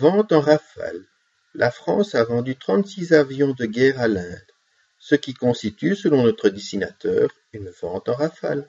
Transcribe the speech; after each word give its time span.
Vente 0.00 0.32
en 0.32 0.40
rafale. 0.40 1.04
La 1.52 1.70
France 1.70 2.14
a 2.14 2.24
vendu 2.24 2.56
trente-six 2.56 3.12
avions 3.12 3.52
de 3.52 3.66
guerre 3.66 4.00
à 4.00 4.08
l'Inde, 4.08 4.46
ce 4.98 5.14
qui 5.14 5.34
constitue, 5.34 5.94
selon 5.94 6.22
notre 6.22 6.48
dessinateur, 6.48 7.28
une 7.52 7.68
vente 7.68 8.08
en 8.08 8.14
rafale. 8.14 8.66